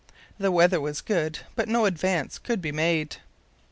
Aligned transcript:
The 0.39 0.51
weather 0.51 0.81
was 0.81 0.99
good, 0.99 1.41
but 1.55 1.67
no 1.69 1.85
advance 1.85 2.39
could 2.39 2.59
be 2.59 2.71
made. 2.71 3.17